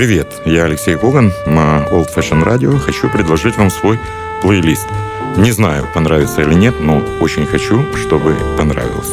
Привет, 0.00 0.40
я 0.46 0.64
Алексей 0.64 0.96
Коган 0.96 1.30
на 1.44 1.86
Old 1.90 2.08
Fashion 2.16 2.42
Radio. 2.42 2.78
Хочу 2.78 3.10
предложить 3.10 3.58
вам 3.58 3.68
свой 3.68 4.00
плейлист. 4.40 4.86
Не 5.36 5.52
знаю, 5.52 5.86
понравится 5.92 6.40
или 6.40 6.54
нет, 6.54 6.80
но 6.80 7.02
очень 7.20 7.44
хочу, 7.44 7.84
чтобы 7.94 8.34
понравилось. 8.56 9.10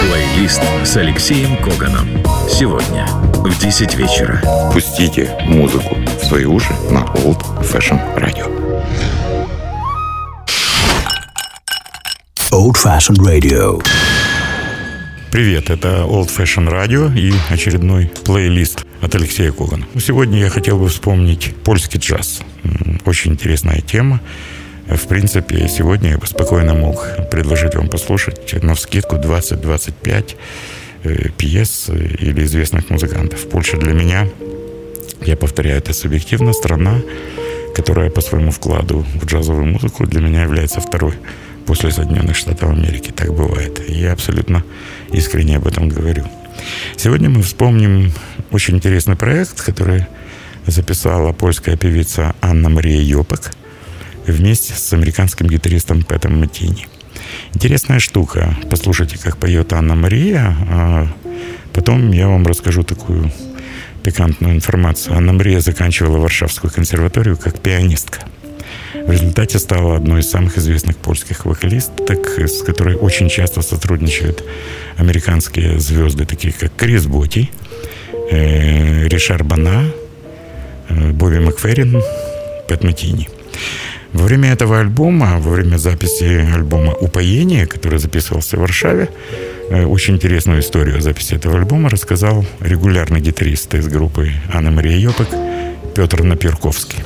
Плейлист 0.00 0.60
с 0.82 0.96
Алексеем 0.96 1.56
Коганом. 1.58 2.08
Сегодня 2.50 3.06
в 3.34 3.56
10 3.60 3.94
вечера. 3.94 4.42
Пустите 4.72 5.38
музыку 5.44 5.94
в 6.20 6.24
свои 6.24 6.44
уши 6.44 6.72
на 6.90 7.04
Old 7.22 7.40
Fashion 7.60 8.00
Radio. 8.16 8.50
Old 12.50 12.74
Fashion 12.74 13.14
Radio. 13.18 13.80
Привет, 15.36 15.68
это 15.68 16.06
Old 16.08 16.34
Fashion 16.34 16.66
Radio 16.66 17.14
и 17.14 17.30
очередной 17.50 18.10
плейлист 18.24 18.86
от 19.02 19.14
Алексея 19.16 19.52
Когана. 19.52 19.86
Сегодня 20.00 20.38
я 20.38 20.48
хотел 20.48 20.78
бы 20.78 20.88
вспомнить 20.88 21.54
польский 21.62 22.00
джаз. 22.00 22.40
Очень 23.04 23.32
интересная 23.32 23.82
тема. 23.82 24.22
В 24.86 25.06
принципе, 25.06 25.68
сегодня 25.68 26.12
я 26.12 26.16
бы 26.16 26.26
спокойно 26.26 26.72
мог 26.72 27.06
предложить 27.30 27.74
вам 27.74 27.90
послушать 27.90 28.62
на 28.62 28.74
вскидку 28.74 29.16
20-25 29.16 30.36
э, 31.02 31.28
пьес 31.36 31.90
или 31.90 32.42
известных 32.44 32.88
музыкантов. 32.88 33.46
Польша 33.50 33.76
для 33.76 33.92
меня, 33.92 34.26
я 35.20 35.36
повторяю, 35.36 35.76
это 35.76 35.92
субъективная 35.92 36.54
страна, 36.54 37.02
которая 37.74 38.08
по 38.08 38.22
своему 38.22 38.52
вкладу 38.52 39.04
в 39.20 39.26
джазовую 39.26 39.66
музыку 39.66 40.06
для 40.06 40.22
меня 40.22 40.44
является 40.44 40.80
второй 40.80 41.12
после 41.66 41.90
Соединенных 41.90 42.36
Штатов 42.36 42.70
Америки. 42.70 43.10
Так 43.10 43.34
бывает. 43.34 43.80
Я 43.88 44.12
абсолютно 44.12 44.64
искренне 45.12 45.56
об 45.56 45.66
этом 45.66 45.88
говорю. 45.88 46.24
Сегодня 46.96 47.28
мы 47.28 47.42
вспомним 47.42 48.12
очень 48.50 48.76
интересный 48.76 49.16
проект, 49.16 49.60
который 49.60 50.06
записала 50.66 51.32
польская 51.32 51.76
певица 51.76 52.34
Анна 52.40 52.68
Мария 52.68 53.00
Йопек 53.02 53.50
вместе 54.26 54.72
с 54.72 54.92
американским 54.92 55.48
гитаристом 55.48 56.02
Пэтом 56.02 56.40
Матини. 56.40 56.88
Интересная 57.54 57.98
штука. 57.98 58.56
Послушайте, 58.70 59.18
как 59.18 59.36
поет 59.36 59.72
Анна 59.72 59.94
Мария. 59.94 60.56
А 60.70 61.08
потом 61.72 62.12
я 62.12 62.28
вам 62.28 62.46
расскажу 62.46 62.82
такую 62.82 63.30
пикантную 64.02 64.54
информацию. 64.54 65.16
Анна 65.16 65.32
Мария 65.32 65.60
заканчивала 65.60 66.18
Варшавскую 66.18 66.72
консерваторию 66.72 67.36
как 67.36 67.60
пианистка– 67.60 68.20
в 69.04 69.10
результате 69.10 69.58
стала 69.58 69.96
одной 69.96 70.20
из 70.20 70.30
самых 70.30 70.58
известных 70.58 70.96
польских 70.96 71.44
вокалисток, 71.44 72.38
с 72.38 72.62
которой 72.62 72.96
очень 72.96 73.28
часто 73.28 73.62
сотрудничают 73.62 74.42
американские 74.96 75.78
звезды, 75.78 76.24
такие 76.24 76.52
как 76.52 76.74
Крис 76.76 77.06
Боти, 77.06 77.50
э, 78.30 79.06
Ришар 79.08 79.44
Бана, 79.44 79.84
э, 80.88 81.12
Бобби 81.12 81.38
Макферрин, 81.38 82.02
Пэт 82.68 82.84
Матини. 82.84 83.28
Во 84.12 84.24
время 84.24 84.52
этого 84.52 84.80
альбома, 84.80 85.38
во 85.38 85.50
время 85.50 85.76
записи 85.76 86.48
альбома 86.54 86.94
«Упоение», 86.94 87.66
который 87.66 87.98
записывался 87.98 88.56
в 88.56 88.60
Варшаве, 88.60 89.08
э, 89.70 89.84
очень 89.84 90.14
интересную 90.14 90.60
историю 90.60 90.98
о 90.98 91.00
записи 91.00 91.34
этого 91.34 91.58
альбома 91.58 91.90
рассказал 91.90 92.44
регулярный 92.60 93.20
гитарист 93.20 93.74
из 93.74 93.88
группы 93.88 94.32
Анна 94.52 94.70
Мария 94.70 94.96
Йопек 94.96 95.28
Петр 95.94 96.22
Наперковский. 96.22 97.04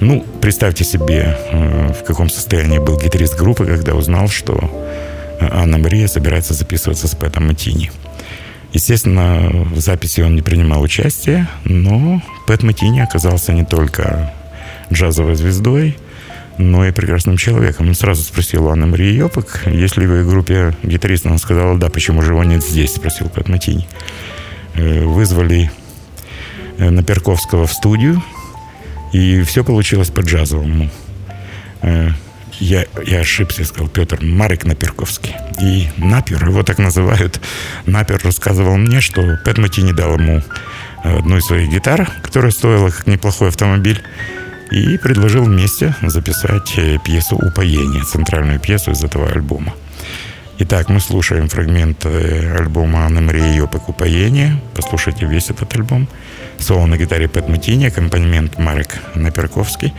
Ну, 0.00 0.24
представьте 0.40 0.82
себе, 0.82 1.36
э, 1.52 1.92
в 1.92 2.04
каком 2.04 2.30
состоянии 2.30 2.78
был 2.78 2.96
гитарист 2.98 3.38
группы, 3.38 3.66
когда 3.66 3.94
узнал, 3.94 4.28
что 4.28 4.58
э, 5.38 5.46
Анна 5.50 5.76
Мария 5.76 6.08
собирается 6.08 6.54
записываться 6.54 7.06
с 7.06 7.14
Пэтом 7.14 7.48
Матини. 7.48 7.92
Естественно, 8.72 9.50
в 9.52 9.78
записи 9.78 10.22
он 10.22 10.36
не 10.36 10.40
принимал 10.40 10.80
участия, 10.80 11.48
но 11.64 12.22
Пэт 12.46 12.62
Матини 12.62 13.00
оказался 13.00 13.52
не 13.52 13.66
только 13.66 14.32
джазовой 14.90 15.34
звездой, 15.34 15.98
но 16.56 16.86
и 16.86 16.92
прекрасным 16.92 17.36
человеком. 17.36 17.88
Он 17.88 17.94
сразу 17.94 18.22
спросил 18.22 18.66
у 18.66 18.70
Анны 18.70 18.86
Марии 18.86 19.12
Йопок, 19.12 19.64
есть 19.66 19.98
ли 19.98 20.06
в 20.06 20.14
ее 20.14 20.24
группе 20.24 20.74
гитарист. 20.82 21.26
Она 21.26 21.36
сказала, 21.36 21.76
да, 21.76 21.90
почему 21.90 22.22
же 22.22 22.32
его 22.32 22.42
нет 22.42 22.64
здесь, 22.64 22.94
спросил 22.94 23.28
Пэт 23.28 23.48
Матини. 23.48 23.86
Э, 24.76 25.04
вызвали 25.04 25.70
Наперковского 26.78 27.66
в 27.66 27.72
студию, 27.74 28.22
и 29.12 29.42
все 29.42 29.64
получилось 29.64 30.10
по-джазовому. 30.10 30.90
Э, 31.82 32.10
я, 32.60 32.84
я 33.06 33.20
ошибся, 33.20 33.64
сказал 33.64 33.88
Петр, 33.88 34.18
Марик 34.22 34.64
Наперковский. 34.64 35.34
И 35.60 35.88
Напер, 35.96 36.46
его 36.46 36.62
так 36.62 36.78
называют, 36.78 37.40
Напер 37.86 38.20
рассказывал 38.22 38.76
мне, 38.76 39.00
что 39.00 39.38
Пэт 39.44 39.58
Матини 39.58 39.92
дал 39.92 40.14
ему 40.14 40.42
одну 41.02 41.38
из 41.38 41.46
своих 41.46 41.70
гитар, 41.70 42.10
которая 42.22 42.50
стоила 42.50 42.90
как 42.90 43.06
неплохой 43.06 43.48
автомобиль, 43.48 44.02
и 44.70 44.98
предложил 44.98 45.44
вместе 45.44 45.94
записать 46.02 46.74
э, 46.76 46.98
пьесу 47.04 47.36
«Упоение», 47.36 48.04
центральную 48.04 48.60
пьесу 48.60 48.92
из 48.92 49.02
этого 49.02 49.28
альбома. 49.28 49.74
Итак, 50.58 50.90
мы 50.90 51.00
слушаем 51.00 51.48
фрагмент 51.48 52.04
э, 52.04 52.56
альбома 52.56 53.06
Анны 53.06 53.20
Марии 53.20 53.56
Йопек 53.56 53.88
«Упоение». 53.88 54.60
Послушайте 54.76 55.26
весь 55.26 55.50
этот 55.50 55.74
альбом. 55.74 56.06
Соло 56.60 56.86
на 56.86 56.96
гитаре 56.98 57.26
Пэт 57.26 57.48
Матини, 57.48 57.86
аккомпанемент 57.86 58.58
Марек 58.58 58.98
Наперковский, 59.14 59.92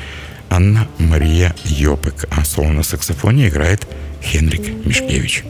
Анна 0.49 0.87
Мария 0.99 1.55
Йопек, 1.65 2.25
а 2.29 2.45
соло 2.45 2.69
на 2.69 2.83
саксофоне 2.83 3.47
играет 3.47 3.87
Хенрик 4.21 4.85
Мишкевич. 4.85 5.43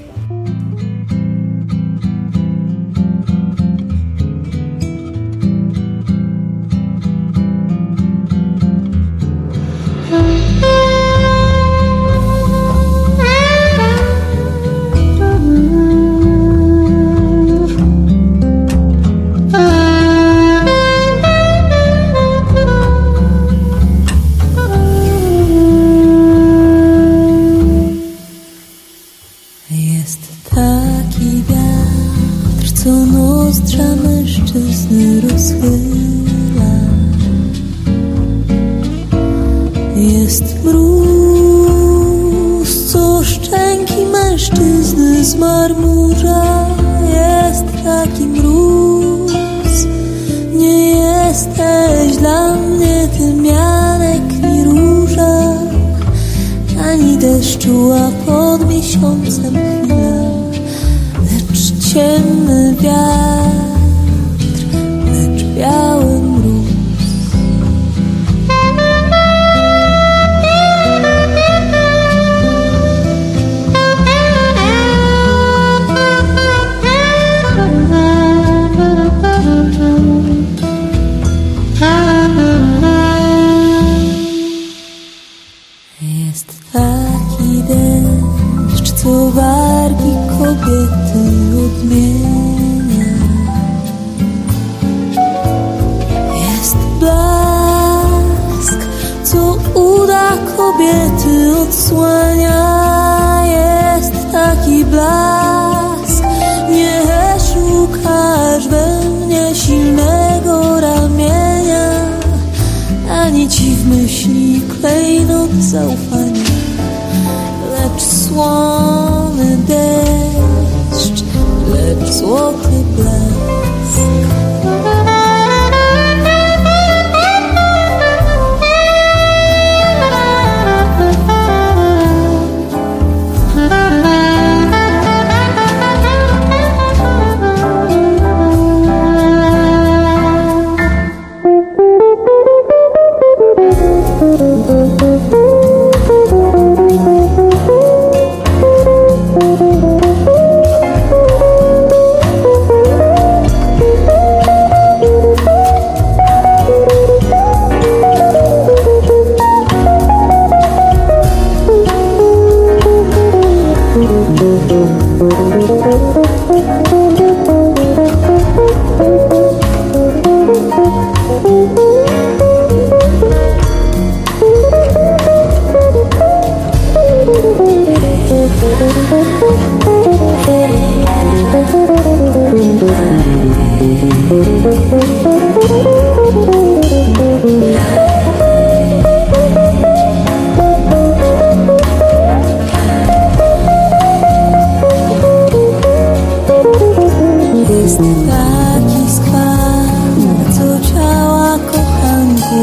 swan 118.32 119.40
and 119.40 119.68
dashed. 119.68 121.26
Let's 121.68 122.22
walk 122.22 122.71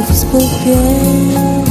знаю, 0.06 1.67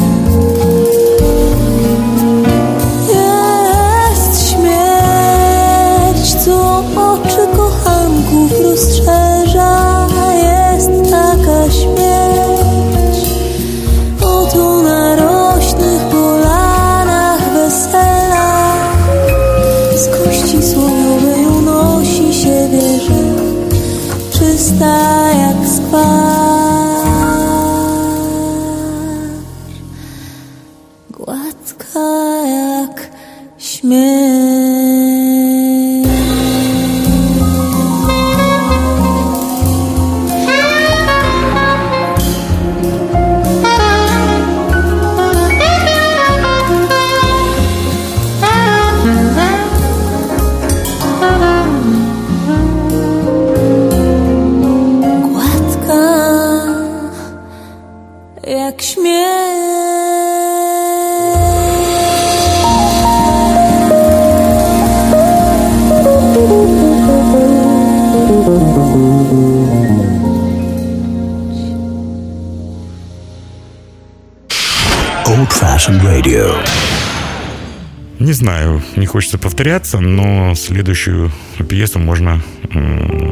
не 78.97 79.05
хочется 79.05 79.37
повторяться, 79.37 79.99
но 79.99 80.55
следующую 80.55 81.31
пьесу 81.69 81.99
можно 81.99 82.41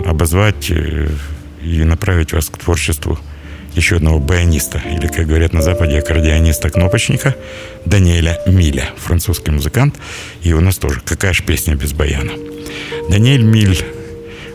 обозвать 0.05 0.69
э, 0.69 1.09
и 1.61 1.83
направить 1.83 2.33
вас 2.33 2.47
к 2.47 2.57
творчеству 2.57 3.19
еще 3.73 3.97
одного 3.97 4.19
баяниста, 4.19 4.81
или, 4.89 5.07
как 5.07 5.27
говорят 5.27 5.51
на 5.51 5.61
Западе, 5.61 5.99
аккордеониста-кнопочника 5.99 7.35
Даниэля 7.85 8.39
Миля, 8.47 8.89
французский 8.95 9.51
музыкант. 9.51 9.95
И 10.43 10.53
у 10.53 10.61
нас 10.61 10.77
тоже 10.77 11.01
«Какая 11.03 11.33
ж 11.33 11.43
песня 11.43 11.75
без 11.75 11.91
баяна». 11.91 12.31
Даниэль 13.09 13.43
Миль 13.43 13.77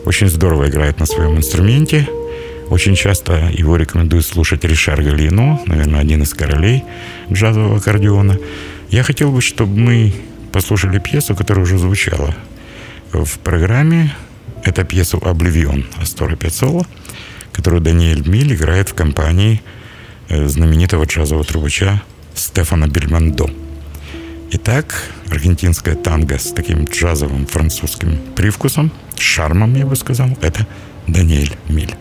очень 0.05 0.27
здорово 0.27 0.69
играет 0.69 0.99
на 0.99 1.05
своем 1.05 1.37
инструменте. 1.37 2.07
Очень 2.69 2.95
часто 2.95 3.51
его 3.53 3.75
рекомендуют 3.75 4.25
слушать 4.25 4.63
Ришар 4.63 5.01
Галино, 5.03 5.59
наверное, 5.67 5.99
один 5.99 6.23
из 6.23 6.33
королей 6.33 6.83
джазового 7.31 7.77
аккордеона. 7.77 8.39
Я 8.89 9.03
хотел 9.03 9.31
бы, 9.31 9.41
чтобы 9.41 9.77
мы 9.77 10.13
послушали 10.51 10.99
пьесу, 10.99 11.35
которая 11.35 11.63
уже 11.63 11.77
звучала 11.77 12.35
в 13.11 13.39
программе. 13.39 14.13
Это 14.63 14.83
пьесу 14.83 15.21
«Обливион» 15.23 15.85
Астора 15.99 16.35
Пьяццола, 16.35 16.85
которую 17.51 17.81
Даниэль 17.81 18.27
Миль 18.27 18.53
играет 18.53 18.89
в 18.89 18.93
компании 18.93 19.61
э, 20.29 20.47
знаменитого 20.47 21.05
джазового 21.05 21.43
трубача 21.43 22.03
Стефана 22.35 22.87
Бельмондо. 22.87 23.49
Итак, 24.51 25.03
аргентинская 25.29 25.95
танго 25.95 26.37
с 26.37 26.51
таким 26.51 26.83
джазовым 26.83 27.47
французским 27.47 28.17
привкусом, 28.35 28.91
шармом, 29.17 29.75
я 29.75 29.85
бы 29.85 29.95
сказал, 29.95 30.37
это 30.41 30.67
Даниэль 31.07 31.55
Миль. 31.69 31.95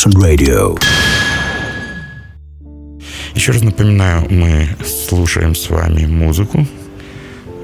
Fashioned 0.00 0.22
Radio. 0.22 0.78
Еще 3.34 3.52
раз 3.52 3.60
напоминаю, 3.60 4.26
мы 4.30 4.66
слушаем 4.82 5.54
с 5.54 5.68
вами 5.68 6.06
музыку 6.06 6.66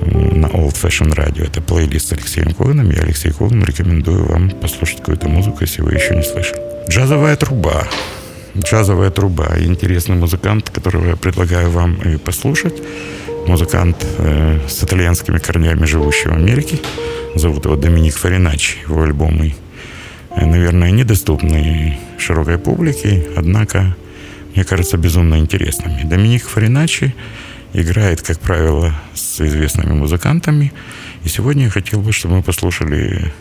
на 0.03 0.47
Old 0.49 0.75
Fashion 0.75 1.15
Radio. 1.15 1.47
Это 1.47 1.63
плейлист 1.63 2.09
с 2.09 2.13
Алексеем 2.13 2.53
Коганом. 2.53 2.91
Я, 2.91 3.01
Алексей 3.01 3.33
Коган, 3.33 3.65
рекомендую 3.65 4.27
вам 4.27 4.51
послушать 4.51 4.99
какую-то 4.99 5.29
музыку, 5.29 5.59
если 5.63 5.81
вы 5.81 5.95
еще 5.95 6.15
не 6.15 6.23
слышали. 6.23 6.61
Джазовая 6.91 7.37
труба. 7.37 7.89
Джазовая 8.59 9.11
труба. 9.11 9.57
Интересный 9.59 10.17
музыкант, 10.17 10.69
которого 10.69 11.07
я 11.07 11.17
предлагаю 11.17 11.71
вам 11.71 11.95
и 12.03 12.19
послушать. 12.19 12.83
Музыкант 13.47 14.05
э, 14.19 14.59
с 14.69 14.85
итальянскими 14.85 15.39
корнями, 15.39 15.87
живущий 15.87 16.29
в 16.29 16.33
Америке. 16.33 16.81
Зовут 17.35 17.65
его 17.65 17.77
Доминик 17.77 18.15
Фариначи. 18.19 18.77
Его 18.87 19.05
альбомы, 19.05 19.55
э, 20.37 20.45
наверное, 20.45 20.91
недоступны 20.91 21.99
широкой 22.27 22.59
публике, 22.59 23.29
однако 23.37 23.97
мне 24.55 24.65
кажется, 24.65 24.97
безумно 24.97 25.39
интересными. 25.39 26.03
Доминик 26.03 26.45
Фариначи 26.49 27.15
играет, 27.73 28.23
как 28.23 28.41
правило, 28.41 28.95
с 29.15 29.41
известными 29.41 29.93
музыкантами. 29.93 30.73
И 31.25 31.29
сегодня 31.29 31.65
я 31.65 31.71
хотел 31.71 32.01
бы, 32.01 32.13
чтобы 32.13 32.37
мы 32.37 32.43
послушали 32.43 33.33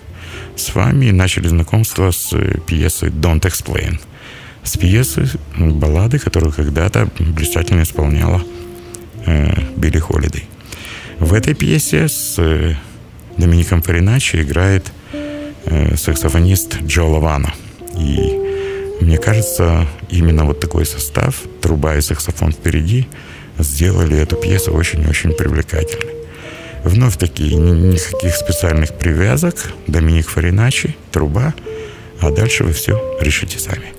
с 0.55 0.75
вами 0.75 1.05
и 1.05 1.11
начали 1.11 1.47
знакомство 1.47 2.11
с 2.11 2.35
пьесой 2.67 3.09
«Don't 3.09 3.41
Explain». 3.41 3.99
С 4.63 4.77
пьесы 4.77 5.29
баллады, 5.57 6.19
которую 6.19 6.51
когда-то 6.51 7.07
блистательно 7.19 7.83
исполняла 7.83 8.43
э, 9.25 9.53
Билли 9.77 9.99
Холидей. 9.99 10.45
В 11.19 11.33
этой 11.33 11.53
пьесе 11.53 12.07
с 12.07 12.35
э, 12.39 12.75
Домиником 13.37 13.81
Фариначи 13.81 14.37
играет 14.37 14.91
э, 15.13 15.95
саксофонист 15.95 16.81
Джо 16.81 17.03
Лавана. 17.03 17.53
И 17.97 18.44
мне 19.01 19.17
кажется, 19.17 19.87
именно 20.09 20.45
вот 20.45 20.59
такой 20.59 20.85
состав, 20.85 21.35
труба 21.61 21.95
и 21.95 22.01
саксофон 22.01 22.51
впереди, 22.51 23.07
сделали 23.59 24.17
эту 24.17 24.35
пьесу 24.35 24.73
очень-очень 24.73 25.33
привлекательной. 25.33 26.13
Вновь 26.83 27.17
такие, 27.17 27.55
никаких 27.55 28.35
специальных 28.35 28.93
привязок. 28.93 29.55
Доминик 29.87 30.29
Фариначи, 30.29 30.95
труба. 31.11 31.55
А 32.21 32.29
дальше 32.31 32.63
вы 32.63 32.73
все 32.73 33.17
решите 33.19 33.57
сами. 33.57 33.94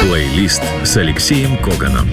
Плейлист 0.00 0.62
с 0.84 0.96
Алексеем 0.96 1.58
Коганом. 1.58 2.08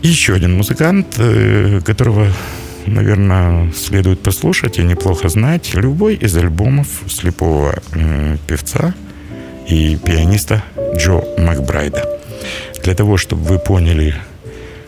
Еще 0.00 0.32
один 0.32 0.56
музыкант, 0.56 1.16
э, 1.18 1.80
которого, 1.84 2.28
наверное, 2.86 3.72
следует 3.72 4.20
послушать 4.20 4.78
и 4.78 4.82
неплохо 4.82 5.28
знать. 5.28 5.74
Любой 5.74 6.14
из 6.14 6.36
альбомов 6.36 6.86
слепого 7.08 7.74
певца 8.46 8.94
и 9.68 9.96
пианиста 9.96 10.62
Джо 10.96 11.22
Макбрайда. 11.38 12.20
Для 12.82 12.94
того, 12.94 13.16
чтобы 13.16 13.42
вы 13.42 13.58
поняли, 13.58 14.14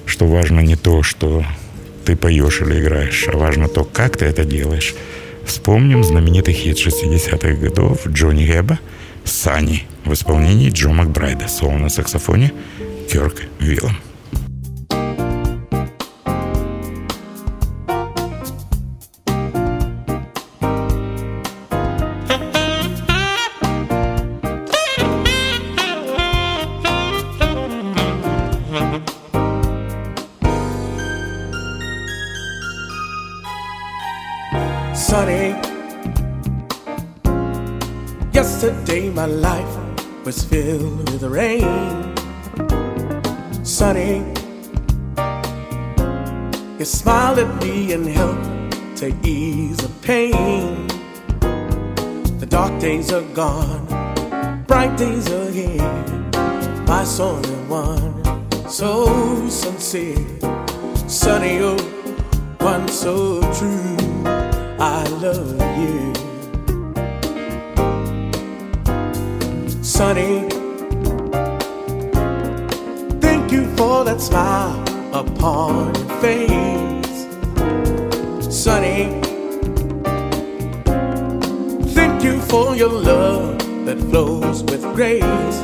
что 0.07 0.27
важно 0.27 0.61
не 0.61 0.77
то, 0.77 1.03
что 1.03 1.45
ты 2.05 2.17
поешь 2.17 2.61
или 2.61 2.81
играешь, 2.81 3.27
а 3.29 3.37
важно 3.37 3.69
то, 3.69 3.85
как 3.85 4.17
ты 4.17 4.27
это 4.27 4.45
делаешь, 4.45 4.95
вспомним 5.45 6.05
знаменитый 6.05 6.55
хит 6.55 6.79
60-х 6.79 7.55
годов 7.55 8.07
Джонни 8.07 8.47
Гэба 8.47 8.79
«Санни» 9.25 9.87
в 10.05 10.13
исполнении 10.13 10.71
Джо 10.71 10.91
Макбрайда, 10.91 11.49
соло 11.49 11.73
на 11.73 11.89
саксофоне 11.89 12.53
Кёрк 13.11 13.43
Виллом. 13.59 13.97
Filled 40.79 41.11
with 41.11 41.23
rain. 41.25 42.15
Sunny, 43.65 44.25
you 46.79 46.85
smiled 46.85 47.39
at 47.39 47.63
me 47.63 47.93
and 47.93 48.07
helped 48.07 48.97
to 48.99 49.07
ease 49.25 49.77
the 49.79 49.91
pain. 50.03 50.87
The 52.39 52.47
dark 52.47 52.81
days 52.81 53.13
are 53.13 53.29
gone, 53.35 53.87
bright 54.67 54.97
days 54.97 55.29
are 55.31 55.51
here. 55.51 55.95
My 56.87 57.05
only 57.21 57.59
one, 57.69 58.69
so 58.69 59.49
sincere. 59.49 60.27
Sunny, 61.09 61.59
oh, 61.61 61.79
one 62.59 62.89
so 62.89 63.41
true. 63.59 63.97
I 64.81 65.07
love 65.25 65.61
you. 65.81 66.19
sunny. 69.83 70.58
For 73.79 74.05
that 74.05 74.21
smile 74.21 74.83
upon 75.15 75.95
your 75.95 76.09
face, 76.21 77.21
sunny. 78.51 79.21
Thank 81.95 82.25
you 82.25 82.41
for 82.41 82.75
your 82.75 82.91
love 82.91 83.57
that 83.87 83.99
flows 84.11 84.65
with 84.65 84.83
grace. 84.97 85.59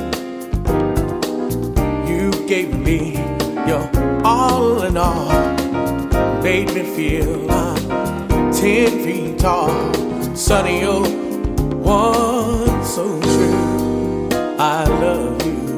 You 2.09 2.31
gave 2.47 2.73
me 2.79 3.15
your 3.67 3.85
all 4.25 4.83
in 4.85 4.97
all, 4.97 5.33
made 6.41 6.73
me 6.73 6.85
feel 6.95 7.51
I'm 7.51 8.53
ten 8.53 9.03
feet 9.03 9.41
tall, 9.41 9.93
sunny. 10.37 10.85
Oh, 10.85 11.03
one 11.83 12.85
so 12.85 13.21
true. 13.21 14.29
I 14.57 14.85
love 14.85 15.45
you. 15.45 15.74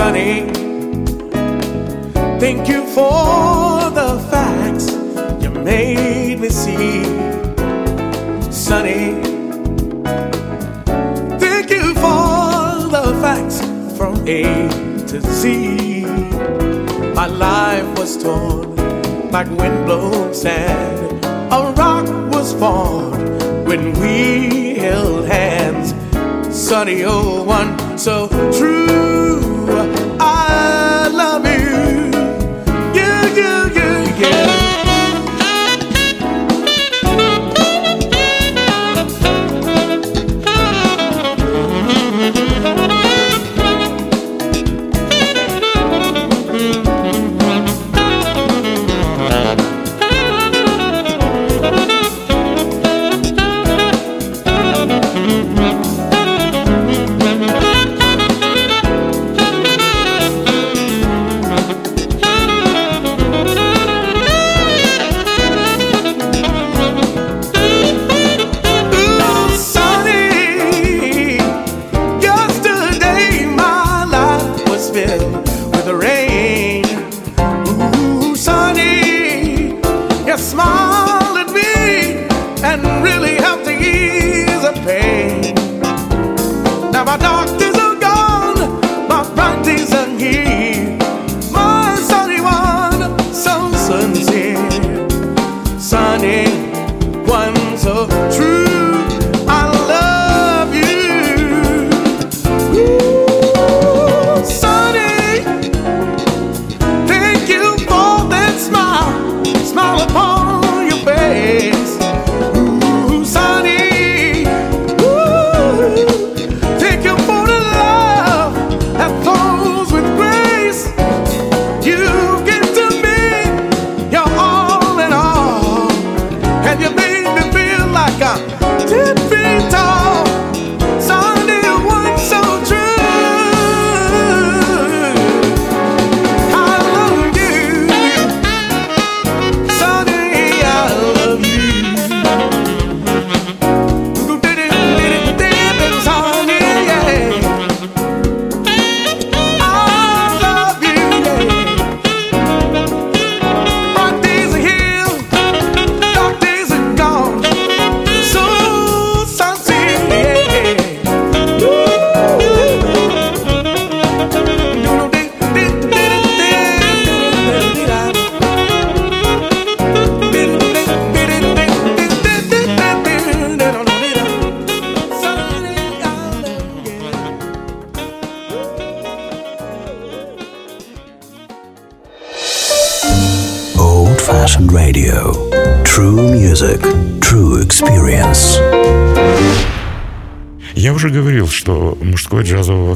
Sonny, 0.00 0.46
thank 2.40 2.68
you 2.68 2.86
for 2.86 3.90
the 3.98 4.18
facts 4.30 4.86
you 5.42 5.50
made 5.50 6.40
me 6.40 6.48
see. 6.48 7.04
sunny. 8.50 9.12
thank 11.38 11.68
you 11.68 11.92
for 11.96 12.88
the 12.96 13.04
facts 13.20 13.60
from 13.98 14.14
A 14.26 14.42
to 15.10 15.20
Z. 15.20 16.06
My 17.14 17.26
life 17.26 17.98
was 17.98 18.16
torn 18.22 18.74
like 19.30 19.48
windblown 19.50 20.32
sand. 20.32 21.26
A 21.52 21.74
rock 21.76 22.06
was 22.32 22.54
formed 22.54 23.42
when 23.68 23.92
we 24.00 24.76
held 24.78 25.26
hands. 25.28 25.92
Sunny 26.48 27.04
old 27.04 27.46
one, 27.46 27.98
so 27.98 28.28
true. 28.58 29.29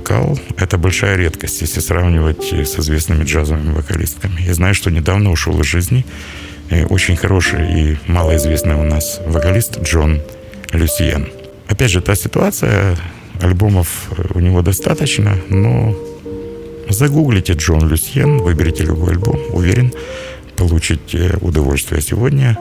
Вокал– 0.04 0.38
это 0.58 0.76
большая 0.76 1.16
редкость, 1.16 1.62
если 1.62 1.80
сравнивать 1.80 2.52
с 2.52 2.78
известными 2.78 3.24
джазовыми 3.24 3.72
вокалистками. 3.72 4.40
Я 4.46 4.54
знаю, 4.54 4.74
что 4.74 4.90
недавно 4.90 5.30
ушел 5.30 5.58
из 5.60 5.66
жизни 5.66 6.04
э, 6.70 6.84
очень 6.86 7.16
хороший 7.16 7.92
и 7.92 7.98
малоизвестный 8.06 8.74
у 8.74 8.82
нас 8.82 9.20
вокалист 9.26 9.80
Джон 9.82 10.20
Люсьен. 10.72 11.28
Опять 11.68 11.90
же, 11.90 12.00
та 12.02 12.14
ситуация, 12.16 12.96
альбомов 13.40 13.88
у 14.34 14.40
него 14.40 14.62
достаточно, 14.62 15.38
но 15.48 15.96
загуглите 16.90 17.54
Джон 17.54 17.88
Люсьен, 17.88 18.38
выберите 18.38 18.84
любой 18.84 19.12
альбом, 19.12 19.40
уверен, 19.52 19.92
получите 20.56 21.38
удовольствие. 21.40 22.02
Сегодня 22.02 22.58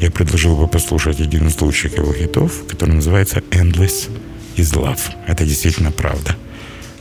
я 0.00 0.10
предложил 0.10 0.56
бы 0.56 0.68
послушать 0.68 1.20
один 1.20 1.48
из 1.48 1.60
лучших 1.60 1.98
его 1.98 2.12
хитов, 2.12 2.52
который 2.68 2.94
называется 2.94 3.42
«Endless 3.50 4.08
is 4.56 4.72
Love». 4.74 5.00
Это 5.26 5.44
действительно 5.44 5.90
правда. 5.90 6.36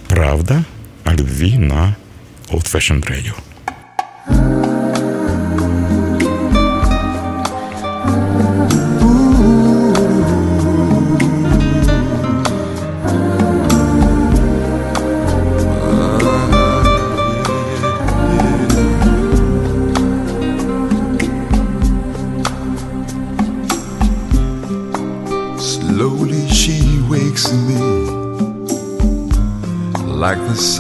Правда 0.08 0.63
о 1.04 1.13
любви 1.13 1.58
на 1.58 1.96
Old 2.50 2.65
Fashioned 2.65 3.04
Radio. 3.08 3.34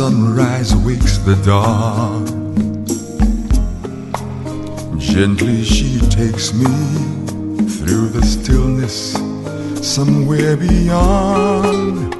Sunrise 0.05 0.75
wakes 0.85 1.17
the 1.17 1.35
dawn. 1.37 2.25
Gently 4.99 5.63
she 5.63 5.97
takes 6.19 6.53
me 6.53 6.75
through 7.77 8.09
the 8.09 8.21
stillness 8.23 9.13
somewhere 9.81 10.55
beyond, 10.57 12.13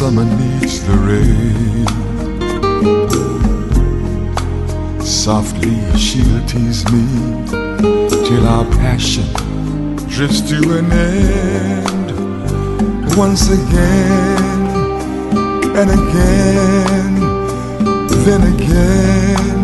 summer 0.00 0.24
needs 0.24 0.80
the 0.86 0.96
rain. 1.08 1.86
Softly 5.02 5.76
she'll 5.98 6.42
tease 6.46 6.90
me 6.90 7.04
till 8.26 8.46
our 8.46 8.64
passion 8.80 9.26
drifts 10.08 10.40
to 10.48 10.56
an 10.78 10.90
end. 10.90 12.10
Once 13.14 13.50
again 13.50 14.62
and 15.80 15.90
again, 16.00 17.14
then 18.24 18.42
again, 18.54 19.62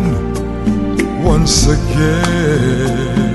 once 1.23 1.65
again. 1.65 3.26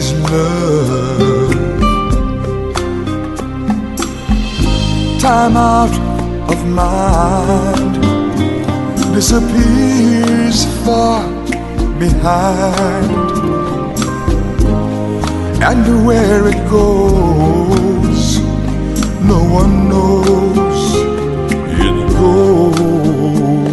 Endless 0.00 0.12
is 0.12 0.12
love. 0.30 1.50
Time 5.20 5.56
out 5.56 5.94
of 6.50 6.66
mind 6.66 8.02
disappears 9.14 10.64
far 10.84 11.22
behind, 11.98 13.10
and 15.62 16.06
where 16.06 16.48
it 16.48 16.70
goes, 16.70 18.38
no 19.22 19.42
one 19.60 19.88
knows. 19.88 20.94
It 21.78 22.12
goes. 22.12 23.69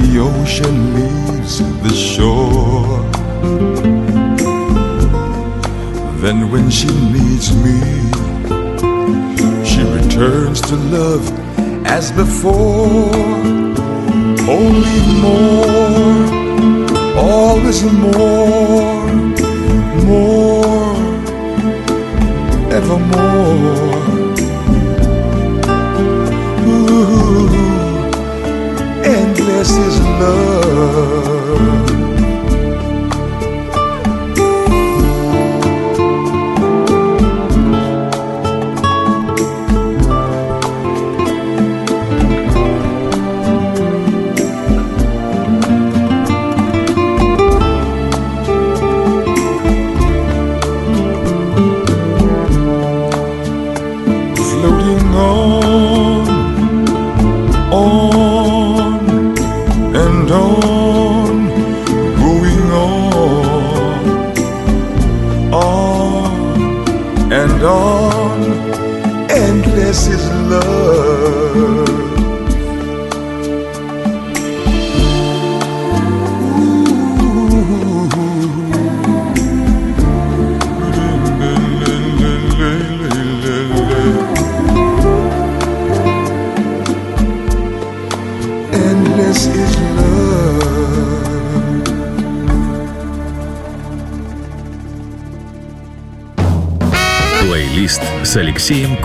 The 0.00 0.18
ocean 0.20 0.94
leaves 0.94 1.58
the 1.82 1.94
shore. 1.94 3.02
Then, 6.22 6.50
when 6.50 6.70
she 6.70 6.88
needs 7.16 7.48
me, 7.64 7.78
she 9.64 9.82
returns 9.98 10.60
to 10.62 10.76
love 10.76 11.24
as 11.86 12.12
before. 12.12 13.14
Only 14.58 15.00
more, 15.24 16.24
always 17.16 17.82
more, 17.84 19.06
more, 20.04 20.94
evermore. 22.72 24.27
This 29.68 29.76
is 29.76 30.00
love. 30.00 31.87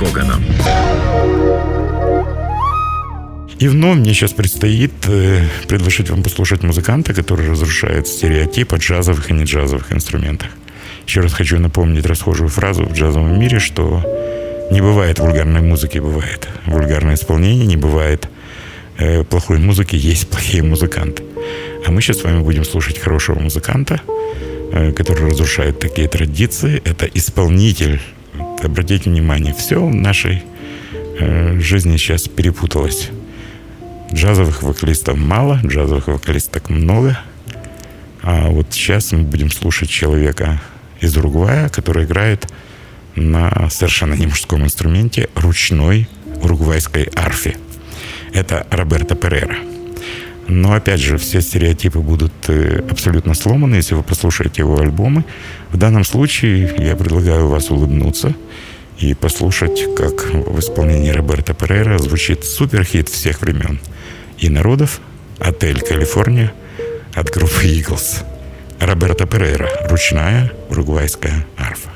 Коганом. 0.03 0.43
И 3.59 3.67
вновь 3.67 3.97
мне 3.97 4.13
сейчас 4.13 4.33
предстоит 4.33 4.91
э, 5.07 5.45
предложить 5.67 6.09
вам 6.09 6.23
послушать 6.23 6.63
музыканта, 6.63 7.13
который 7.13 7.49
разрушает 7.49 8.07
стереотипы 8.07 8.75
о 8.75 8.79
джазовых 8.79 9.29
и 9.29 9.33
не 9.33 9.45
джазовых 9.45 9.93
инструментах. 9.93 10.49
Еще 11.07 11.21
раз 11.21 11.33
хочу 11.33 11.59
напомнить 11.59 12.05
расхожую 12.05 12.49
фразу 12.49 12.83
в 12.83 12.93
джазовом 12.93 13.39
мире, 13.39 13.59
что 13.59 14.01
не 14.71 14.81
бывает 14.81 15.19
вульгарной 15.19 15.61
музыки, 15.61 15.99
бывает 15.99 16.47
вульгарное 16.65 17.15
исполнение, 17.15 17.65
не 17.65 17.77
бывает 17.77 18.27
э, 18.97 19.23
плохой 19.23 19.59
музыки, 19.59 19.95
есть 19.95 20.29
плохие 20.29 20.63
музыканты. 20.63 21.23
А 21.85 21.91
мы 21.91 22.01
сейчас 22.01 22.19
с 22.19 22.23
вами 22.23 22.39
будем 22.39 22.65
слушать 22.65 22.99
хорошего 22.99 23.39
музыканта, 23.39 24.01
э, 24.71 24.91
который 24.91 25.29
разрушает 25.29 25.79
такие 25.79 26.07
традиции. 26.07 26.81
Это 26.83 27.05
исполнитель. 27.05 28.01
Обратите 28.63 29.09
внимание, 29.09 29.53
все 29.53 29.85
в 29.85 29.93
нашей 29.93 30.43
э, 31.19 31.59
жизни 31.59 31.97
сейчас 31.97 32.27
перепуталось. 32.27 33.09
Джазовых 34.13 34.63
вокалистов 34.63 35.17
мало, 35.17 35.59
джазовых 35.65 36.07
вокалисток 36.07 36.69
много. 36.69 37.19
А 38.21 38.47
вот 38.47 38.67
сейчас 38.71 39.11
мы 39.11 39.23
будем 39.23 39.51
слушать 39.51 39.89
человека 39.89 40.61
из 41.01 41.17
Уругвая, 41.17 41.67
который 41.69 42.05
играет 42.05 42.47
на 43.15 43.69
совершенно 43.69 44.13
не 44.13 44.27
мужском 44.27 44.63
инструменте 44.63 45.29
ручной 45.35 46.07
уругвайской 46.41 47.09
арфе. 47.15 47.57
Это 48.33 48.65
Роберто 48.71 49.15
Перера. 49.15 49.57
Но 50.47 50.73
опять 50.73 50.99
же, 50.99 51.17
все 51.17 51.41
стереотипы 51.41 51.99
будут 51.99 52.33
э, 52.47 52.83
абсолютно 52.89 53.33
сломаны, 53.33 53.75
если 53.75 53.95
вы 53.95 54.03
послушаете 54.03 54.61
его 54.61 54.79
альбомы. 54.79 55.25
В 55.71 55.77
данном 55.77 56.03
случае 56.03 56.73
я 56.77 56.95
предлагаю 56.95 57.47
вас 57.47 57.71
улыбнуться 57.71 58.35
и 58.99 59.13
послушать, 59.13 59.95
как 59.95 60.33
в 60.33 60.59
исполнении 60.59 61.11
Роберта 61.11 61.53
Перейра 61.53 61.97
звучит 61.97 62.43
суперхит 62.43 63.09
всех 63.09 63.41
времен 63.41 63.79
и 64.37 64.49
народов 64.49 64.99
«Отель 65.39 65.81
Калифорния» 65.81 66.53
от 67.13 67.29
группы 67.29 67.63
Eagles. 67.63 68.23
Роберто 68.79 69.25
Перейра, 69.25 69.69
ручная 69.89 70.51
уругвайская 70.69 71.45
арфа. 71.57 71.89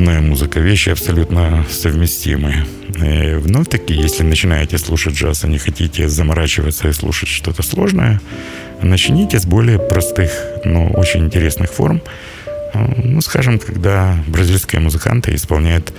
Клубная 0.00 0.22
музыка– 0.22 0.60
вещи 0.60 0.88
абсолютно 0.88 1.66
совместимые. 1.68 2.64
И 2.96 3.34
вновь-таки, 3.34 3.92
если 3.92 4.22
начинаете 4.22 4.78
слушать 4.78 5.12
джаз, 5.12 5.44
а 5.44 5.46
не 5.46 5.58
хотите 5.58 6.08
заморачиваться 6.08 6.88
и 6.88 6.92
слушать 6.92 7.28
что-то 7.28 7.62
сложное, 7.62 8.18
начните 8.80 9.38
с 9.38 9.44
более 9.44 9.78
простых, 9.78 10.30
но 10.64 10.88
очень 10.88 11.26
интересных 11.26 11.70
форм. 11.70 12.00
Ну, 12.96 13.20
скажем, 13.20 13.58
когда 13.58 14.16
бразильские 14.26 14.80
музыканты 14.80 15.34
исполняют 15.34 15.92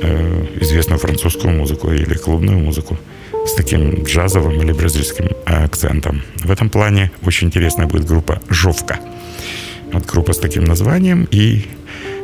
э, 0.00 0.46
известную 0.60 1.00
французскую 1.00 1.52
музыку 1.52 1.90
или 1.92 2.14
клубную 2.14 2.60
музыку 2.60 2.98
с 3.46 3.54
таким 3.54 4.04
джазовым 4.04 4.62
или 4.62 4.70
бразильским 4.70 5.28
акцентом. 5.44 6.22
В 6.36 6.52
этом 6.52 6.70
плане 6.70 7.10
очень 7.24 7.48
интересная 7.48 7.88
будет 7.88 8.04
группа 8.04 8.40
«Жовка». 8.48 9.00
Вот 9.92 10.06
группа 10.06 10.34
с 10.34 10.38
таким 10.38 10.66
названием, 10.66 11.26
и 11.32 11.66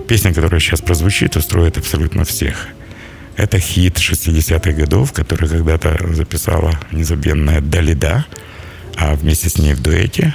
песня, 0.08 0.32
которая 0.32 0.60
сейчас 0.60 0.80
прозвучит, 0.80 1.36
устроит 1.36 1.78
абсолютно 1.78 2.24
всех. 2.24 2.68
Это 3.36 3.58
хит 3.58 3.98
60-х 3.98 4.72
годов, 4.72 5.12
который 5.12 5.48
когда-то 5.48 5.98
записала 6.14 6.78
незабвенная 6.90 7.60
Далида, 7.60 8.24
а 8.96 9.14
вместе 9.14 9.50
с 9.50 9.58
ней 9.58 9.74
в 9.74 9.82
дуэте 9.82 10.34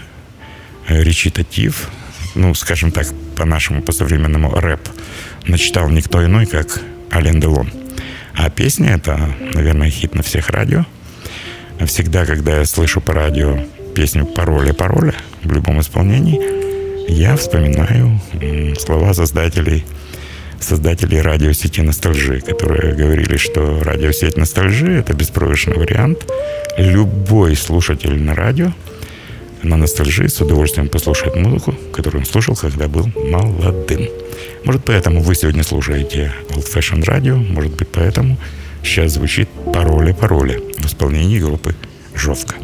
речитатив, 0.88 1.90
ну, 2.36 2.54
скажем 2.54 2.92
так, 2.92 3.08
по-нашему, 3.36 3.82
по-современному 3.82 4.52
рэп, 4.52 4.82
начитал 5.46 5.90
никто 5.90 6.24
иной, 6.24 6.46
как 6.46 6.82
Ален 7.12 7.40
Делон. 7.40 7.72
А 8.36 8.50
песня— 8.50 8.90
это, 8.96 9.34
наверное, 9.54 9.90
хит 9.90 10.16
на 10.16 10.24
всех 10.24 10.50
радио. 10.50 10.86
Всегда, 11.86 12.26
когда 12.26 12.60
я 12.60 12.66
слышу 12.66 13.02
по 13.02 13.14
радио 13.14 13.60
песню 13.96 14.26
«Пароля, 14.26 14.74
пароля» 14.74 15.16
в 15.44 15.52
любом 15.52 15.82
исполнении, 15.82 16.40
я 17.12 17.36
вспоминаю 17.36 18.20
слова 18.80 19.14
создателей 19.14 19.86
создателей 20.60 21.22
радиосети 21.22 21.82
«Ностальжи», 21.82 22.40
которые 22.40 22.94
говорили, 22.94 23.36
что 23.36 23.82
радиосеть 23.84 24.38
«Ностальжи»— 24.38 24.94
это 25.00 25.14
беспроигрышный 25.14 25.76
вариант. 25.76 26.26
Любой 26.78 27.56
слушатель 27.56 28.22
на 28.22 28.36
радио 28.36 28.72
на 29.64 29.78
ностальжи 29.78 30.30
с 30.30 30.40
удовольствием 30.40 30.88
послушает 30.88 31.36
музыку, 31.36 31.76
которую 31.94 32.22
он 32.22 32.26
слушал, 32.26 32.56
когда 32.56 32.88
был 32.88 33.10
молодым. 33.16 34.08
Может, 34.64 34.86
поэтому 34.86 35.22
вы 35.22 35.36
сегодня 35.36 35.64
слушаете 35.64 36.32
Old 36.52 36.72
Fashion 36.72 37.04
Radio, 37.04 37.36
может 37.36 37.76
быть, 37.76 37.90
поэтому 37.90 38.38
сейчас 38.84 39.14
звучит 39.14 39.50
«Пароля-пароля» 39.74 40.60
в 40.78 40.86
исполнении 40.86 41.40
группы 41.40 41.76
«Жовка». 42.16 42.56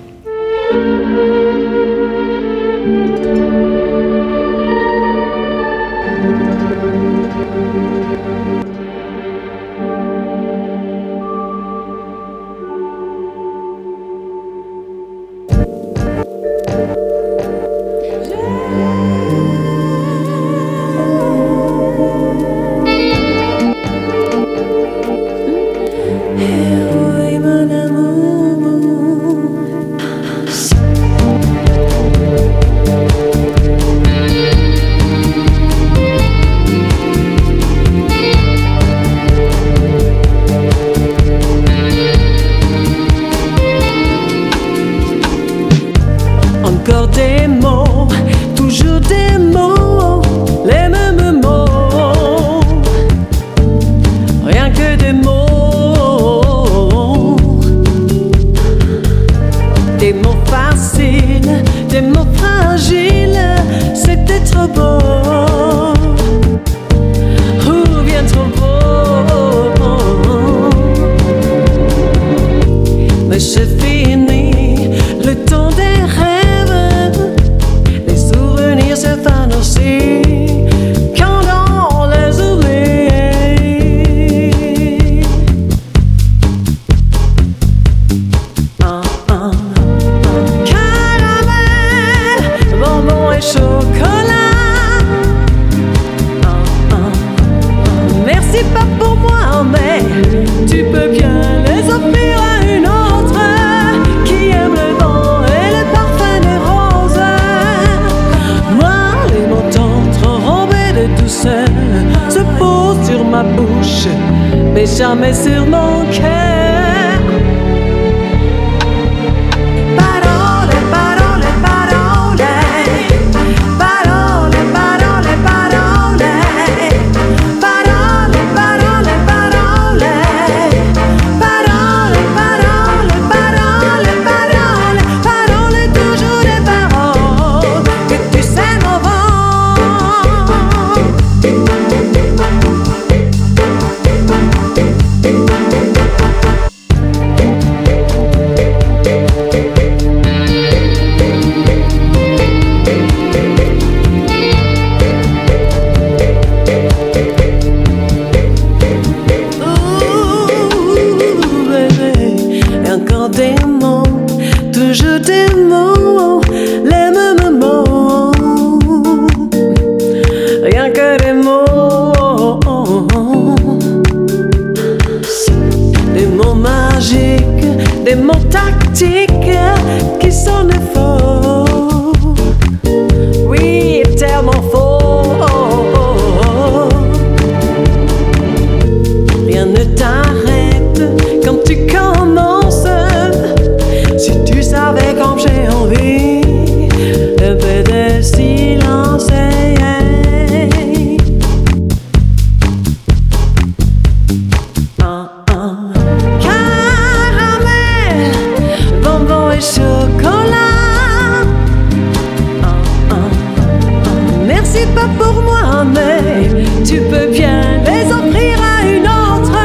mais 215.94 216.50
tu 216.84 216.98
peux 217.02 217.28
bien 217.32 217.62
les 217.86 218.06
offrir 218.12 218.58
à 218.76 218.86
une 218.86 219.08
autre 219.08 219.58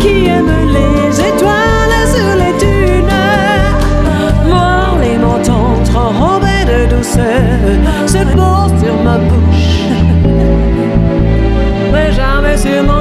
qui 0.00 0.26
aime 0.26 0.52
les 0.76 1.20
étoiles 1.20 2.06
sur 2.14 2.30
les 2.42 2.54
dunes. 2.64 3.16
Moi, 4.48 4.98
les 5.02 5.18
mentons 5.18 5.82
trop 5.84 6.10
robés 6.22 6.64
de 6.66 6.94
douceur 6.94 7.52
se 8.06 8.22
posent 8.34 8.78
sur 8.82 8.96
ma 9.02 9.18
bouche, 9.18 9.80
mais 11.92 12.12
jamais 12.12 12.56
sur 12.56 12.82
mon 12.82 12.99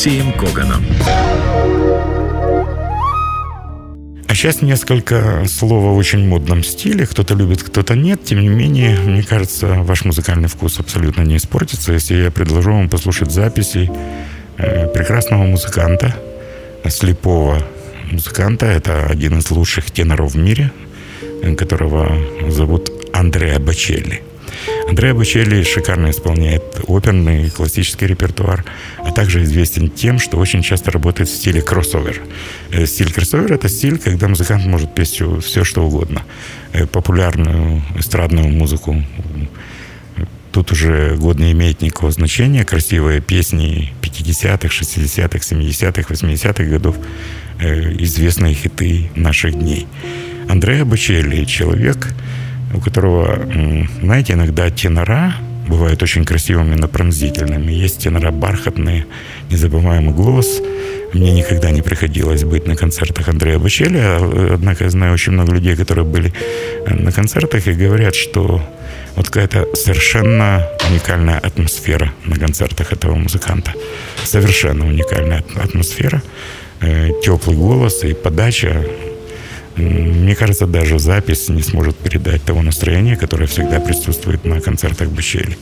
Алексеем 0.00 0.32
Коганом. 0.32 0.82
А 4.28 4.34
сейчас 4.34 4.62
несколько 4.62 5.44
слов 5.46 5.94
в 5.94 5.96
очень 5.98 6.26
модном 6.26 6.64
стиле. 6.64 7.06
Кто-то 7.06 7.34
любит, 7.34 7.62
кто-то 7.62 7.94
нет. 7.94 8.24
Тем 8.24 8.40
не 8.40 8.48
менее, 8.48 8.98
мне 8.98 9.22
кажется, 9.22 9.66
ваш 9.82 10.06
музыкальный 10.06 10.48
вкус 10.48 10.80
абсолютно 10.80 11.20
не 11.20 11.36
испортится, 11.36 11.92
если 11.92 12.14
я 12.14 12.30
предложу 12.30 12.72
вам 12.72 12.88
послушать 12.88 13.30
записи 13.30 13.90
э, 14.56 14.86
прекрасного 14.88 15.42
музыканта, 15.42 16.16
слепого 16.88 17.62
музыканта. 18.10 18.64
Это 18.64 19.04
один 19.04 19.40
из 19.40 19.50
лучших 19.50 19.90
теноров 19.90 20.32
в 20.32 20.38
мире, 20.38 20.72
которого 21.58 22.10
зовут 22.48 22.90
Андреа 23.12 23.58
Бачелли. 23.58 24.22
Андреа 24.88 25.14
Бочелли 25.14 25.62
шикарно 25.62 26.10
исполняет 26.10 26.80
оперный 26.86 27.46
и 27.46 27.50
классический 27.50 28.06
репертуар, 28.06 28.64
а 28.98 29.12
также 29.12 29.42
известен 29.44 29.88
тем, 29.88 30.18
что 30.18 30.36
очень 30.36 30.62
часто 30.62 30.90
работает 30.90 31.28
в 31.28 31.32
стиле 31.32 31.62
кроссовер. 31.62 32.20
Э, 32.72 32.86
стиль 32.86 33.12
кроссовер— 33.12 33.52
это 33.54 33.68
стиль, 33.68 33.98
когда 33.98 34.28
музыкант 34.28 34.66
может 34.66 34.94
петь 34.94 35.22
все 35.42 35.64
что 35.64 35.86
угодно. 35.86 36.22
Э, 36.72 36.86
популярную 36.86 37.82
эстрадную 37.96 38.48
музыку, 38.48 39.04
тут 40.52 40.72
уже 40.72 41.16
год 41.16 41.38
не 41.38 41.52
имеет 41.52 41.82
никакого 41.82 42.10
значения. 42.12 42.64
Красивые 42.64 43.20
песни 43.20 43.92
50-х, 44.02 44.68
60-х, 44.68 45.38
70-х, 45.38 46.12
80-х 46.12 46.64
годов, 46.64 46.96
э, 47.60 47.92
известные 47.98 48.54
хиты 48.54 49.10
наших 49.14 49.54
дней. 49.54 49.86
Андреа 50.48 50.84
Бочелли— 50.84 51.44
человек, 51.46 52.08
у 52.72 52.80
которого, 52.80 53.40
знаете, 54.02 54.34
иногда 54.34 54.70
тенора 54.70 55.34
бывают 55.68 56.02
очень 56.02 56.24
красивыми, 56.24 56.74
но 56.74 56.88
пронзительными. 56.88 57.72
Есть 57.72 58.00
тенора 58.00 58.30
бархатные, 58.30 59.06
незабываемый 59.50 60.12
голос. 60.12 60.60
Мне 61.12 61.32
никогда 61.32 61.70
не 61.70 61.82
приходилось 61.82 62.44
быть 62.44 62.66
на 62.66 62.76
концертах 62.76 63.28
Андрея 63.28 63.58
Бочелли, 63.58 63.98
а, 63.98 64.50
однако 64.54 64.84
я 64.84 64.90
знаю 64.90 65.14
очень 65.14 65.32
много 65.32 65.52
людей, 65.52 65.76
которые 65.76 66.04
были 66.04 66.32
э, 66.86 66.94
на 66.94 67.10
концертах 67.10 67.66
и 67.66 67.72
говорят, 67.72 68.14
что 68.14 68.62
вот 69.16 69.26
какая-то 69.26 69.66
совершенно 69.74 70.68
уникальная 70.88 71.38
атмосфера 71.38 72.12
на 72.24 72.36
концертах 72.36 72.92
этого 72.92 73.16
музыканта. 73.16 73.72
Совершенно 74.24 74.86
уникальная 74.86 75.44
атмосфера, 75.56 76.22
э, 76.80 77.10
теплый 77.24 77.56
голос 77.56 78.04
и 78.04 78.14
подача 78.14 78.84
мне 79.80 80.34
кажется, 80.34 80.66
даже 80.66 80.98
запись 80.98 81.48
не 81.48 81.62
сможет 81.62 81.96
передать 81.96 82.42
того 82.42 82.62
настроения, 82.62 83.16
которое 83.16 83.46
всегда 83.46 83.80
присутствует 83.80 84.44
на 84.44 84.60
концертах 84.60 85.08
Бучели. 85.08 85.56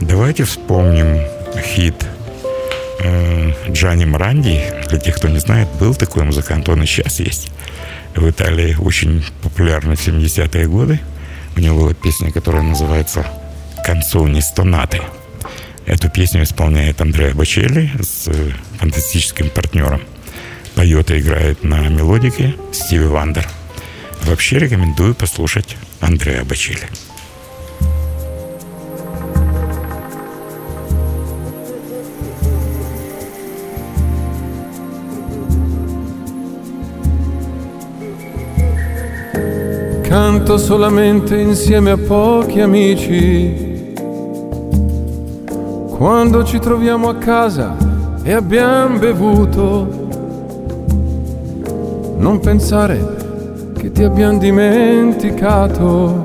Давайте 0.00 0.44
вспомним 0.44 1.20
хит 1.62 1.94
э, 3.00 3.52
Джани 3.70 4.04
Мранди. 4.04 4.62
Для 4.88 4.98
тех, 4.98 5.16
кто 5.16 5.28
не 5.28 5.38
знает, 5.38 5.68
был 5.78 5.94
такой 5.94 6.24
музыкант, 6.24 6.68
он 6.68 6.82
и 6.82 6.86
сейчас 6.86 7.20
есть. 7.20 7.50
В 8.14 8.28
Италии 8.28 8.76
очень 8.78 9.24
популярный 9.42 9.96
в 9.96 10.06
70-е 10.06 10.66
годы. 10.66 11.00
У 11.56 11.60
него 11.60 11.80
была 11.80 11.94
песня, 11.94 12.32
которая 12.32 12.62
называется 12.62 13.26
«Консони 13.84 14.40
стонаты». 14.40 15.00
Эту 15.86 16.08
песню 16.08 16.42
исполняет 16.42 17.00
Андреа 17.00 17.34
Бачелли 17.34 17.90
с 18.00 18.30
фантастическим 18.78 19.50
партнером– 19.50 20.02
и 20.84 21.18
играет 21.18 21.62
на 21.62 21.88
мелодике 21.88 22.54
Стиви 22.72 23.04
Вандер. 23.04 23.46
Вообще 24.22 24.58
рекомендую 24.58 25.14
послушать 25.14 25.76
Андреа 26.00 26.44
Бачили. 26.44 26.88
Canto 40.08 40.58
solamente 40.58 41.36
insieme 41.36 41.92
a 41.92 41.96
pochi 41.96 42.60
amici. 42.60 43.94
Quando 45.96 46.44
ci 46.44 46.58
troviamo 46.58 47.10
a 47.10 47.16
casa 47.16 47.76
e 48.22 48.32
abbiamo 48.32 48.98
bevuto 48.98 49.99
non 52.20 52.38
pensare 52.38 53.72
che 53.78 53.90
ti 53.90 54.02
abbiamo 54.02 54.36
dimenticato. 54.38 56.22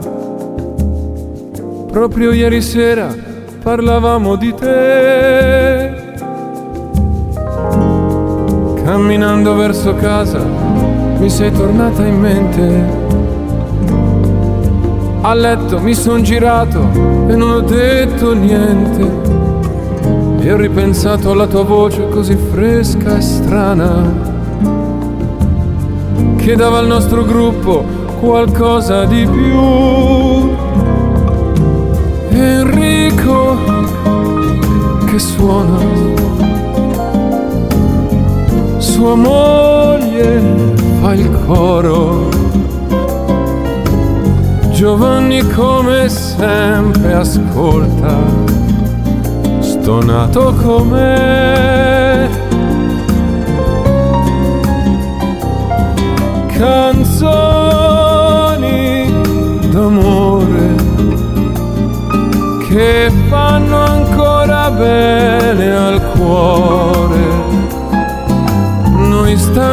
Proprio 1.89 2.34
ieri 2.34 2.62
sera 2.62 3.16
parlavamo 3.64 4.36
di 4.36 4.54
te. 4.54 6.04
Camminando 8.84 9.56
verso 9.56 9.96
casa 9.96 10.43
mi 11.18 11.30
sei 11.30 11.52
tornata 11.54 12.06
in 12.06 12.20
mente. 12.20 13.04
A 15.22 15.34
letto 15.34 15.80
mi 15.80 15.93
son 15.93 16.24
girato 16.24 16.89
e 17.28 17.36
non 17.36 17.52
ho 17.52 17.62
detto 17.62 18.34
niente. 18.34 19.34
E 20.41 20.52
ho 20.52 20.58
ripensato 20.58 21.32
alla 21.32 21.48
tua 21.48 21.64
voce 21.64 22.10
così 22.10 22.36
fresca 22.36 23.16
e 23.18 23.22
strana 23.22 24.34
che 26.46 26.56
dava 26.56 26.78
al 26.78 26.86
nostro 26.86 27.24
gruppo 27.24 27.84
qualcosa 28.20 29.06
di 29.06 29.26
più. 29.26 30.54
Enrico 32.30 33.58
che 35.08 35.18
suona, 35.18 35.80
sua 38.78 39.16
moglie 39.16 40.39
fa 41.02 41.16
il 41.16 41.32
coro. 41.48 42.30
Giovanni 44.70 45.41
come 45.50 46.08
sempre 46.10 47.14
ascolta, 47.14 48.20
stonato 49.62 50.54
come 50.62 51.95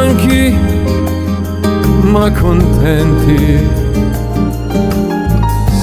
stanchi 0.03 0.53
ma 2.01 2.29
contenti. 2.31 3.65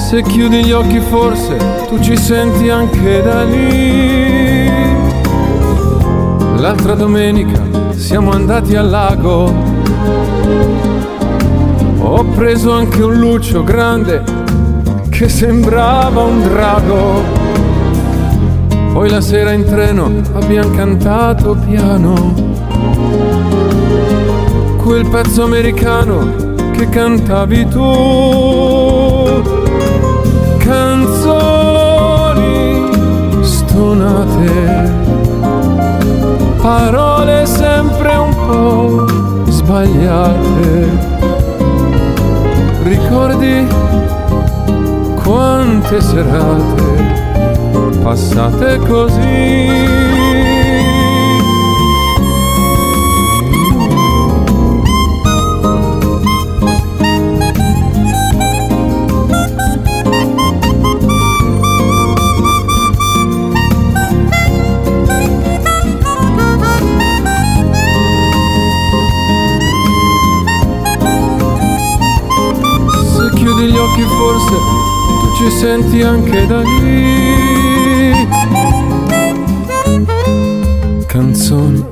Se 0.07 0.21
chiudi 0.21 0.63
gli 0.63 0.71
occhi 0.71 0.99
forse 0.99 1.57
tu 1.87 1.99
ci 1.99 2.15
senti 2.15 2.69
anche 2.69 3.23
da 3.23 3.43
lì. 3.43 4.69
L'altra 6.57 6.93
domenica 6.93 7.59
siamo 7.95 8.31
andati 8.31 8.75
al 8.75 8.89
lago 8.89 9.51
ho 11.97 12.23
preso 12.35 12.71
anche 12.71 13.01
un 13.01 13.15
lucio 13.15 13.63
grande 13.63 14.23
che 15.09 15.27
sembrava 15.29 16.21
un 16.21 16.41
drago. 16.43 17.23
Poi 18.93 19.09
la 19.09 19.21
sera 19.21 19.51
in 19.51 19.65
treno 19.65 20.11
abbiamo 20.33 20.69
cantato 20.75 21.55
piano 21.55 22.51
quel 24.91 25.07
pezzo 25.07 25.43
americano 25.43 26.53
che 26.71 26.89
cantavi 26.89 27.65
tu. 27.69 29.41
Canzoni 30.57 32.19
stonate, 33.41 34.91
parole 36.61 37.45
sempre 37.45 38.15
un 38.17 38.35
po' 38.35 39.07
sbagliate 39.49 40.89
ricordi 42.83 43.65
quante 45.23 46.01
serate 46.01 46.83
passate 48.03 48.77
così. 48.79 50.10
Occhi 73.91 74.03
forse 74.03 74.55
tu 75.19 75.35
ci 75.35 75.51
senti 75.51 76.01
anche 76.01 76.47
da 76.47 76.61
lì. 76.61 78.27
Canzoni 81.07 81.83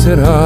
será. 0.00 0.39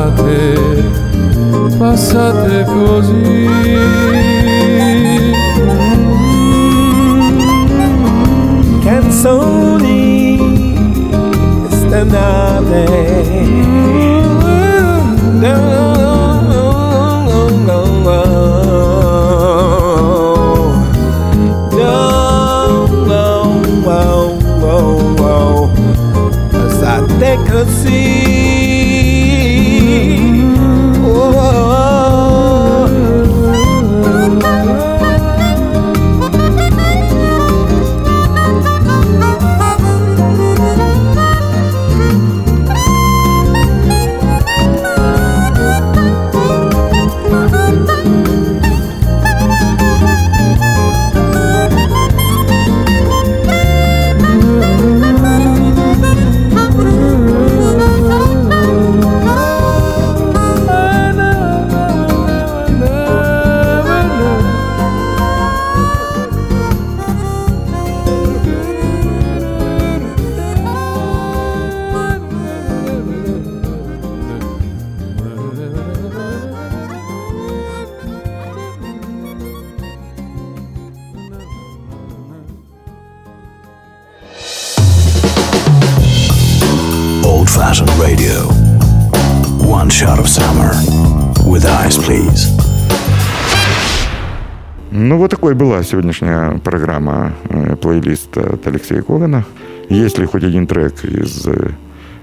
Сегодняшняя 95.85 96.59
программа, 96.59 97.32
э, 97.49 97.76
плейлист 97.76 98.37
от 98.37 98.66
Алексея 98.66 99.03
Когана. 99.03 99.45
Если 99.89 100.24
хоть 100.24 100.43
один 100.45 100.66
трек 100.66 101.05
из 101.05 101.47
э, 101.47 101.70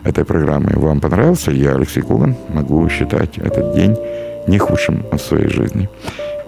этой 0.03 0.26
программы 0.26 0.72
вам 0.76 0.99
понравился, 0.99 1.51
я, 1.51 1.76
Алексей 1.76 2.01
Коган, 2.01 2.36
могу 2.49 2.88
считать 2.89 3.38
этот 3.38 3.76
день 3.76 3.95
не 4.47 4.57
худшим 4.57 5.03
в 5.12 5.18
своей 5.20 5.47
жизни. 5.47 5.89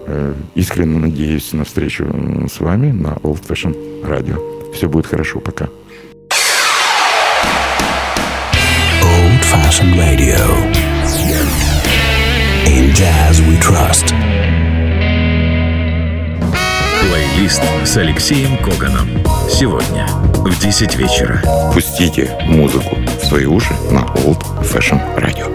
Э, 0.06 0.34
Искренне 0.54 0.98
надеюсь 0.98 1.52
на 1.52 1.64
встречу 1.64 2.04
с 2.52 2.60
вами 2.60 2.90
на 2.90 3.14
Old 3.22 3.46
Fashion 3.46 3.74
Radio. 4.02 4.72
Все 4.72 4.88
будет 4.88 5.06
хорошо, 5.06 5.40
пока. 5.40 5.68
Old 9.02 9.44
fashioned 9.52 9.96
radio. 9.96 10.38
In 12.66 12.92
jazz 12.92 13.40
we 13.42 13.56
trust. 13.60 14.33
Плейлист 17.34 17.62
с 17.84 17.96
Алексеем 17.96 18.56
Коганом. 18.58 19.08
Сегодня 19.48 20.06
в 20.06 20.60
10 20.60 20.94
вечера. 20.94 21.42
Пустите 21.72 22.38
музыку 22.42 22.96
в 22.96 23.24
свои 23.24 23.44
уши 23.44 23.74
на 23.90 24.02
Old 24.20 24.40
Fashion 24.62 25.00
Radio. 25.16 25.50